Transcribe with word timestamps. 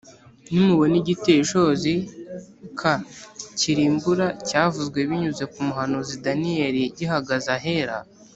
nimubona 0.51 0.95
igiteye 1.01 1.39
ishozi 1.41 1.93
k 2.79 2.81
kirimbura 3.59 4.27
cyavuzwe 4.47 4.99
binyuze 5.09 5.43
ku 5.51 5.59
muhanuzi 5.67 6.13
Daniyeli 6.25 6.83
gihagaze 6.97 7.49
ahera 7.57 7.97